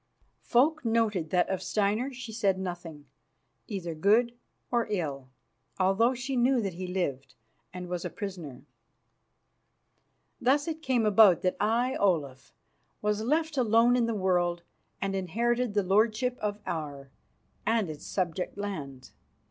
[0.41, 3.05] Folk noted that of Steinar she said nothing,
[3.67, 4.33] either good
[4.71, 5.29] or ill,
[5.79, 7.35] although she knew that he lived
[7.71, 8.65] and was a prisoner.
[10.41, 12.51] Thus it came about that I, Olaf,
[13.03, 14.63] was left alone in the world
[14.99, 17.11] and inherited the lordship of Aar
[17.67, 19.13] and its subject lands.